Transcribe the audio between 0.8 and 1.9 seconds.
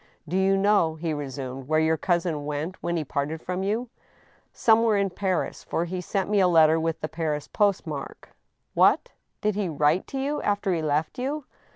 he resumed, where